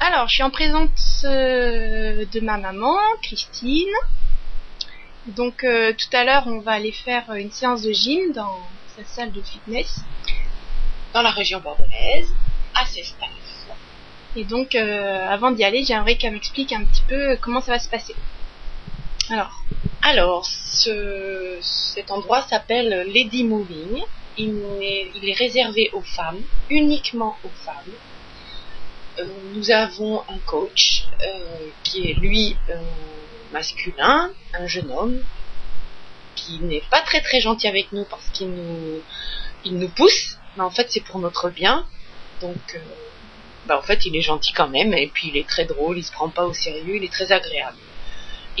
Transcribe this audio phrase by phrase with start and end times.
[0.00, 3.88] Alors, je suis en présence euh, de ma maman, Christine.
[5.26, 8.56] Donc, euh, tout à l'heure, on va aller faire une séance de gym dans
[8.96, 10.00] sa salle de fitness.
[11.14, 12.32] Dans la région bordelaise,
[12.76, 13.26] à Cestas.
[14.36, 17.80] Et donc, euh, avant d'y aller, j'aimerais qu'elle m'explique un petit peu comment ça va
[17.80, 18.14] se passer.
[19.30, 19.50] Alors,
[20.02, 24.00] Alors, ce, cet endroit s'appelle Lady Moving.
[24.36, 26.40] Il est réservé aux femmes,
[26.70, 27.92] uniquement aux femmes.
[29.18, 32.80] Euh, nous avons un coach euh, qui est lui euh,
[33.52, 35.20] masculin, un jeune homme
[36.34, 39.02] qui n'est pas très très gentil avec nous parce qu'il nous,
[39.64, 41.84] il nous pousse, mais en fait c'est pour notre bien.
[42.40, 42.78] Donc, euh,
[43.66, 46.04] bah, en fait il est gentil quand même et puis il est très drôle, il
[46.04, 47.78] se prend pas au sérieux, il est très agréable.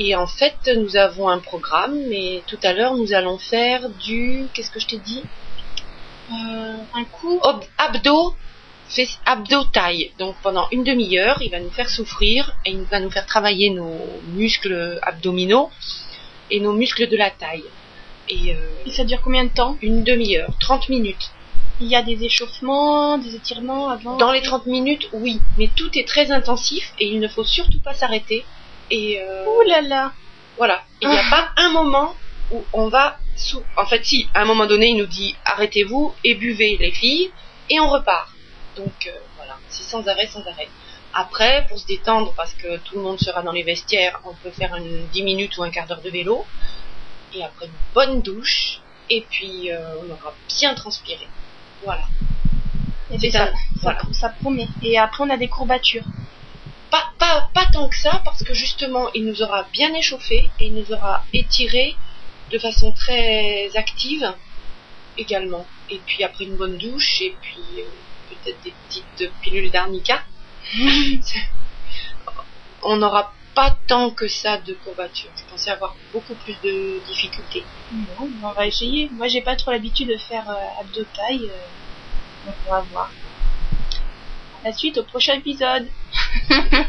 [0.00, 4.46] Et en fait, nous avons un programme, mais tout à l'heure, nous allons faire du...
[4.54, 5.24] Qu'est-ce que je t'ai dit?
[6.30, 7.40] Euh, un coup,
[7.76, 8.36] Abdos,
[8.88, 10.10] fait abdos taille.
[10.18, 13.70] Donc pendant une demi-heure, il va nous faire souffrir et il va nous faire travailler
[13.70, 13.98] nos
[14.32, 15.70] muscles abdominaux
[16.50, 17.64] et nos muscles de la taille.
[18.28, 19.76] Et euh, et ça dure combien de temps?
[19.82, 21.30] une demi-heure, 30 minutes.
[21.80, 24.16] Il y a des échauffements, des étirements avant?
[24.16, 27.80] Dans les 30 minutes, oui, mais tout est très intensif et il ne faut surtout
[27.80, 28.44] pas s'arrêter.
[28.90, 30.12] Et euh, Ouh là là
[30.56, 30.82] Voilà.
[31.00, 32.14] Il n'y a pas un moment
[32.50, 33.62] où on va sous.
[33.76, 37.30] En fait, si, à un moment donné, il nous dit arrêtez-vous et buvez, les filles,
[37.70, 38.28] et on repart.
[38.78, 40.68] Donc euh, voilà, c'est sans arrêt, sans arrêt.
[41.12, 44.50] Après, pour se détendre, parce que tout le monde sera dans les vestiaires, on peut
[44.50, 46.46] faire une 10 minutes ou un quart d'heure de vélo.
[47.34, 48.80] Et après, une bonne douche.
[49.10, 51.26] Et puis, euh, on aura bien transpiré.
[51.84, 52.04] Voilà.
[53.10, 54.00] Et C'est ça, ça, ça, voilà.
[54.12, 54.68] ça promet.
[54.82, 56.04] Et après, on a des courbatures.
[56.90, 60.66] Pas, pas, pas tant que ça, parce que justement, il nous aura bien échauffé et
[60.66, 61.96] il nous aura étiré
[62.50, 64.32] de façon très active
[65.16, 65.66] également.
[65.90, 67.82] Et puis après une bonne douche, et puis euh,
[68.36, 70.22] peut-être des petites pilules d'arnica.
[72.82, 75.30] On n'aura pas tant que ça de courbatures.
[75.36, 77.64] Je pensais avoir beaucoup plus de difficultés.
[77.90, 79.10] Bon, on va essayer.
[79.12, 81.50] Moi, j'ai pas trop l'habitude de faire euh, abdos taille.
[81.50, 83.10] euh, donc, on va voir.
[84.64, 85.88] La suite au prochain épisode.